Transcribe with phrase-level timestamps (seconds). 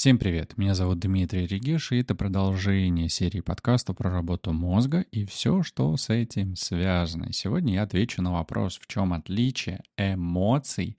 [0.00, 5.26] Всем привет, меня зовут Дмитрий Регеш, и это продолжение серии подкастов про работу мозга и
[5.26, 7.34] все, что с этим связано.
[7.34, 10.96] Сегодня я отвечу на вопрос, в чем отличие эмоций,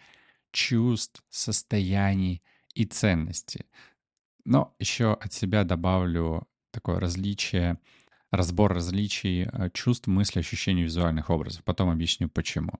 [0.51, 2.43] чувств, состояний
[2.75, 3.65] и ценностей.
[4.45, 7.79] Но еще от себя добавлю такое различие,
[8.29, 11.63] разбор различий э, чувств, мыслей, ощущений, визуальных образов.
[11.63, 12.73] Потом объясню почему.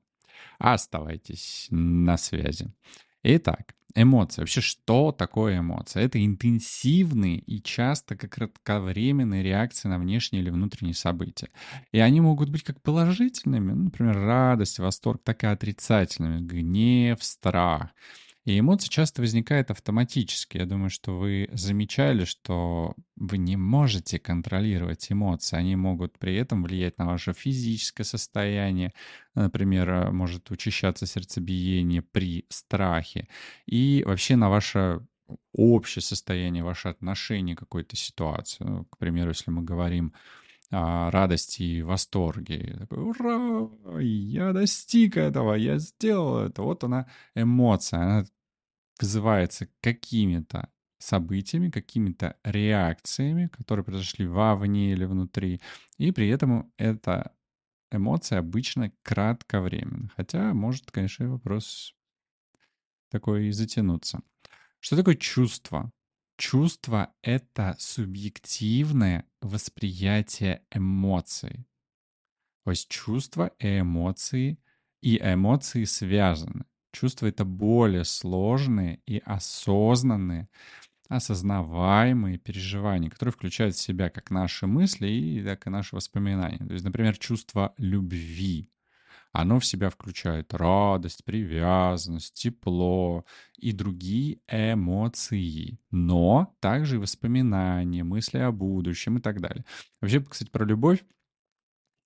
[0.60, 2.72] Оставайтесь на связи.
[3.24, 4.42] Итак, эмоции.
[4.42, 6.04] Вообще, что такое эмоция?
[6.04, 11.50] Это интенсивные и часто как кратковременные реакции на внешние или внутренние события.
[11.92, 16.42] И они могут быть как положительными, ну, например, радость, восторг, так и отрицательными.
[16.42, 17.92] Гнев, страх.
[18.46, 20.58] И эмоции часто возникают автоматически.
[20.58, 25.58] Я думаю, что вы замечали, что вы не можете контролировать эмоции.
[25.58, 28.94] Они могут при этом влиять на ваше физическое состояние.
[29.36, 33.28] Например, э, может учащаться сердцебиение при страхе.
[33.68, 35.06] И вообще на ваше
[35.54, 38.64] общее состояние, ваше отношение к какой-то ситуации.
[38.64, 40.14] Ну, к примеру, если мы говорим
[40.72, 42.78] о радости и восторге.
[42.80, 44.02] Такой, Ура!
[44.02, 46.62] Я достиг этого, я сделал это.
[46.62, 48.00] Вот она эмоция.
[48.00, 48.26] Она
[49.00, 55.62] вызывается какими-то событиями, какими-то реакциями, которые произошли вовне или внутри.
[55.98, 57.34] И при этом эта
[57.92, 60.12] эмоция обычно кратковременна.
[60.16, 61.96] Хотя может, конечно, вопрос
[63.10, 64.22] такой и затянуться.
[64.80, 65.92] Что такое чувство?
[66.42, 71.68] Чувство— это субъективное восприятие эмоций.
[72.66, 74.58] То есть чувства и эмоции,
[75.04, 76.66] и эмоции связаны.
[76.94, 80.50] Чувства— это более сложные и осознанные,
[81.10, 86.58] осознаваемые переживания, которые включают в себя как наши мысли, и так и наши воспоминания.
[86.58, 88.68] То есть, например, чувство любви.
[89.34, 93.26] Оно в себя включает радость, привязанность, тепло
[93.58, 99.66] и другие эмоции, но также и воспоминания, мысли о будущем и так далее.
[100.02, 101.04] Вообще, кстати, про любовь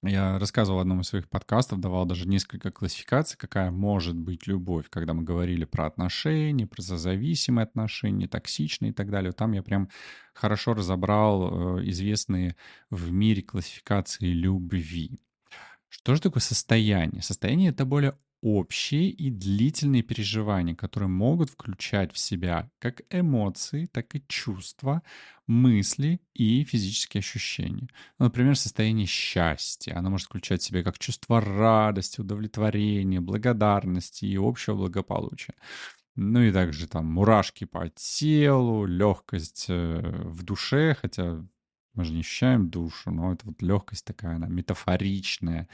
[0.08, 4.86] я рассказывал в одном из своих подкастов, давал даже несколько классификаций, какая может быть любовь,
[4.90, 9.32] когда мы говорили про отношения, про созависимые отношения, токсичные и так далее.
[9.32, 9.90] Там я прям
[10.34, 12.56] хорошо разобрал э, известные
[12.92, 15.20] в мире классификации любви.
[15.90, 17.22] Что же такое состояние?
[17.22, 24.14] Состояние— это более общие и длительные переживания, которые могут включать в себя как эмоции, так
[24.16, 25.02] и чувства,
[25.48, 27.90] мысли и физические ощущения.
[28.20, 29.96] Ну, например, состояние счастья.
[29.98, 35.56] Оно может включать в себя как чувство радости, удовлетворения, благодарности и общего благополучия.
[36.16, 41.46] Ну и также там мурашки по телу, легкость э, в душе, хотя
[41.96, 45.68] мы же не ощущаем душу, но это вот легкость такая, она метафоричная,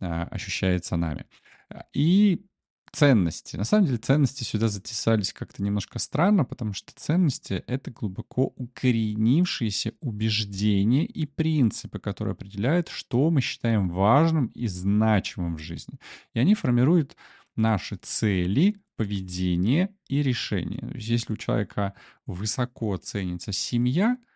[0.00, 1.26] а, ощущается нами.
[1.92, 2.46] И
[2.94, 3.56] ценности.
[3.56, 9.94] На самом деле ценности сюда затесались как-то немножко странно, потому что ценности— это глубоко укоренившиеся
[10.00, 15.98] убеждения и принципы, которые определяют, что мы считаем важным и значимым в жизни.
[16.34, 17.16] И они формируют
[17.56, 20.78] наши цели, поведение и решения.
[20.78, 21.94] То есть если у человека
[22.26, 24.33] высоко ценится семья— а,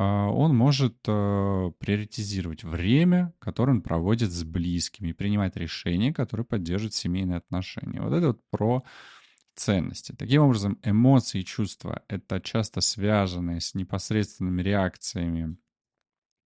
[0.00, 7.36] он может э, приоритизировать время, которое он проводит с близкими, принимать решения, которые поддерживают семейные
[7.36, 8.00] отношения.
[8.00, 8.84] Вот это вот про
[9.54, 10.12] ценности.
[10.12, 15.58] Таким образом, эмоции и чувства— это часто связанные с непосредственными реакциями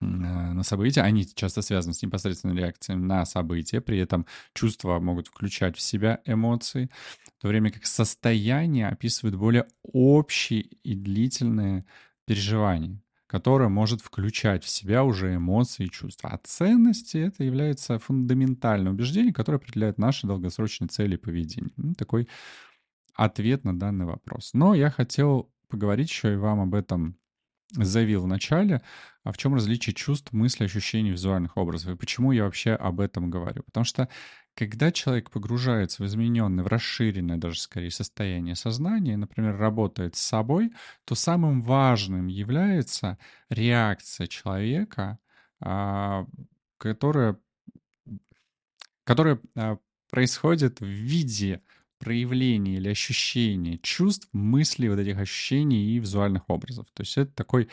[0.00, 1.02] э, на события.
[1.02, 3.80] Они часто связаны с непосредственными реакциями на события.
[3.80, 6.90] При этом чувства могут включать в себя эмоции,
[7.38, 11.84] в то время как состояние описывает более общие и длительные
[12.24, 16.30] переживания которая может включать в себя уже эмоции и чувства.
[16.30, 21.72] А ценности— это является фундаментальным убеждением, которое определяет наши долгосрочные цели и поведение.
[21.76, 22.28] Ну, такой
[23.14, 24.50] ответ на данный вопрос.
[24.52, 27.18] Но я хотел поговорить еще и вам об этом
[27.72, 28.82] заявил в начале,
[29.24, 33.28] а в чем различие чувств, мыслей, ощущений, визуальных образов, и почему я вообще об этом
[33.28, 33.64] говорю.
[33.64, 34.08] Потому что
[34.56, 40.72] когда человек погружается в измененное, в расширенное даже скорее состояние сознания, например, работает с собой,
[41.04, 43.18] то самым важным является
[43.50, 45.18] реакция человека,
[45.60, 46.26] а,
[46.78, 47.38] которая,
[49.04, 49.76] которая а,
[50.10, 51.60] происходит в виде
[51.98, 56.86] проявления или ощущения чувств, мыслей, вот этих ощущений и визуальных образов.
[56.94, 57.68] То есть это такой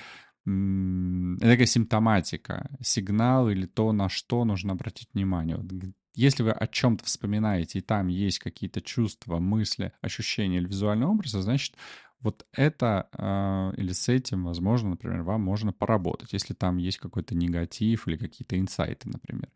[0.46, 5.56] это такая симптоматика, сигнал или то, на что нужно обратить внимание.
[5.56, 5.72] Вот
[6.16, 11.42] если вы о чем-то вспоминаете, и там есть какие-то чувства, мысли, ощущения или визуальные образы,
[11.42, 11.76] значит,
[12.20, 17.36] вот это э, или с этим, возможно, например, вам можно поработать, если там есть какой-то
[17.36, 19.50] негатив или какие-то инсайты, например.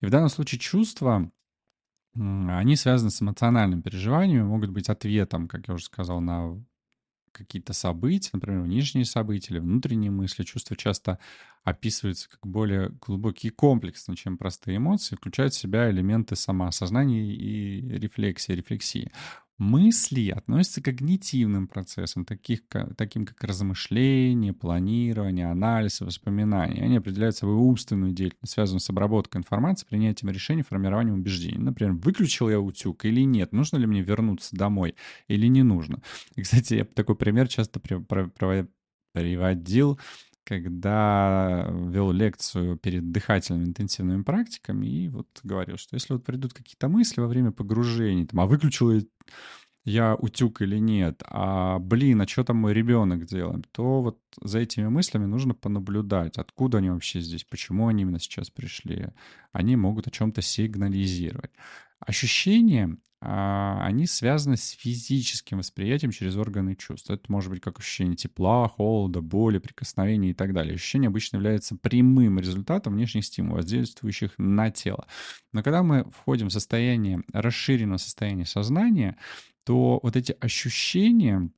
[0.00, 1.30] И в данном случае чувства,
[2.14, 6.60] они связаны с эмоциональным переживанием, могут быть ответом, как я уже сказал, на
[7.32, 11.18] какие-то события, например, внешние события или внутренние мысли, чувства часто
[11.64, 18.52] описываются как более глубокие комплексы, чем простые эмоции, включают в себя элементы самоосознания и рефлексии,
[18.52, 19.12] рефлексии.
[19.60, 22.62] Мысли относятся к когнитивным процессам, таких,
[22.96, 26.82] таким как размышление, планирование, анализ, воспоминания.
[26.82, 31.58] Они определяют собой умственную деятельность, связанную с обработкой информации, принятием решений, формированием убеждений.
[31.58, 34.94] Например, выключил я утюг или нет, нужно ли мне вернуться домой
[35.28, 36.00] или не нужно.
[36.36, 37.80] И, кстати, я такой пример часто
[39.12, 40.00] приводил
[40.50, 46.88] когда вел лекцию перед дыхательными интенсивными практиками и вот говорил, что если вот придут какие-то
[46.88, 49.00] мысли во время погружения, там, а выключил
[49.84, 54.58] я утюг или нет, а блин, а что там мой ребенок делает, то вот за
[54.58, 59.08] этими мыслями нужно понаблюдать, откуда они вообще здесь, почему они именно сейчас пришли.
[59.52, 61.52] Они могут о чем-то сигнализировать.
[62.00, 67.10] Ощущения а, они связаны с физическим восприятием через органы чувств.
[67.10, 70.74] Это может быть как ощущение тепла, холода, боли, прикосновения и так далее.
[70.74, 75.06] Ощущение обычно является прямым результатом внешних стимулов, воздействующих на тело.
[75.52, 79.18] Но когда мы входим в состояние, расширенного состояния сознания,
[79.64, 81.50] то вот эти ощущения,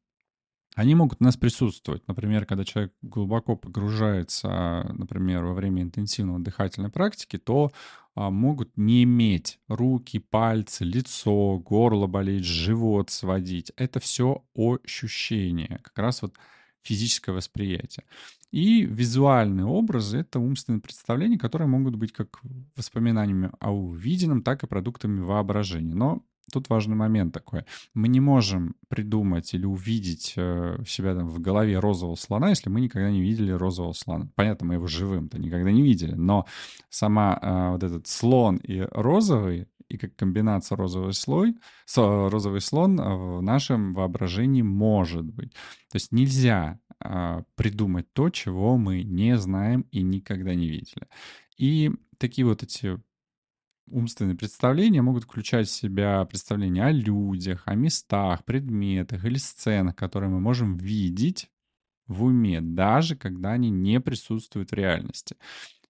[0.74, 2.06] они могут у нас присутствовать.
[2.08, 7.70] Например, когда человек глубоко погружается, например, во время интенсивного дыхательной практики, то
[8.14, 13.72] а, могут не иметь руки, пальцы, лицо, горло болеть, живот сводить.
[13.76, 16.34] Это все ощущения, как раз вот
[16.82, 18.04] физическое восприятие.
[18.50, 22.40] И визуальные образы— это умственные представления, которые могут быть как
[22.76, 25.94] воспоминаниями о увиденном, так и продуктами воображения.
[25.94, 27.64] Но Тут важный момент такой.
[27.94, 32.80] Мы не можем придумать или увидеть э, себя там в голове розового слона, если мы
[32.80, 34.28] никогда не видели розового слона.
[34.34, 36.46] Понятно, мы его живым-то никогда не видели, но
[36.90, 41.54] сама э, вот этот слон и розовый, и как комбинация розовый слой,
[41.84, 45.52] со, розовый слон в нашем воображении может быть.
[45.90, 51.06] То есть нельзя э, придумать то, чего мы не знаем и никогда не видели.
[51.56, 52.98] И такие вот эти
[53.86, 60.30] умственные представления могут включать в себя представления о людях, о местах, предметах или сценах, которые
[60.30, 61.50] мы можем видеть
[62.06, 65.36] в уме, даже когда они не присутствуют в реальности.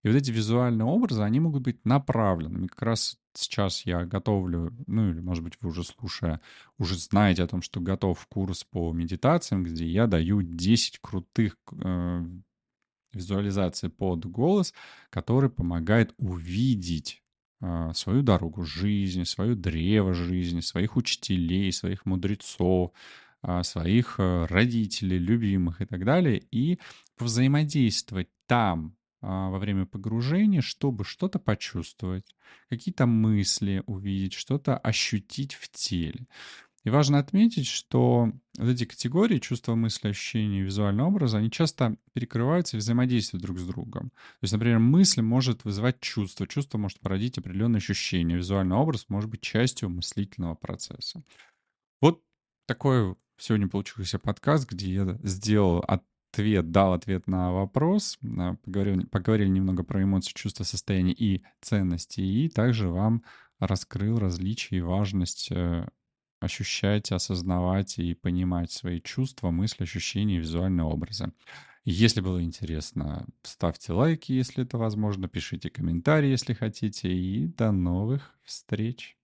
[0.03, 2.67] И вот эти визуальные образы, они могут быть направленными.
[2.67, 6.41] Как раз сейчас я готовлю, ну или, может быть, вы уже слушая,
[6.77, 12.27] уже знаете о том, что готов курс по медитациям, где я даю 10 крутых э,
[13.13, 14.75] визуализаций под голос,
[15.11, 17.22] который помогает увидеть
[17.95, 22.93] свою дорогу жизни, свое древо жизни, своих учителей, своих мудрецов,
[23.45, 26.79] а, своих э, родителей, любимых и так далее, и
[27.19, 32.37] взаимодействовать там а, во время погружения, чтобы что-то почувствовать,
[32.69, 36.29] какие-то мысли увидеть, что-то ощутить в теле.
[36.85, 42.77] И важно отметить, что вот эти категории чувства, мысли, ощущения, визуального образа, они часто перекрываются
[42.77, 44.11] и взаимодействуют друг с другом.
[44.11, 49.31] То есть, например, мысль может вызывать чувство, чувство может породить определенные ощущения, визуальный образ может
[49.31, 51.23] быть частью мыслительного процесса.
[52.01, 52.21] Вот
[52.67, 59.49] такой сегодня получился подкаст, где я сделал ответ, дал ответ на вопрос, а, поговорили, поговорили
[59.49, 63.23] немного про эмоции, чувства, состояния и ценности, и также вам
[63.61, 65.87] раскрыл различия и важность э,
[66.43, 71.33] ощущать, осознавать и понимать свои чувства, мысли, ощущения и визуальные образы.
[71.85, 78.37] Если было интересно, ставьте лайки, если это возможно, пишите комментарии, если хотите, и до новых
[78.45, 79.17] встреч!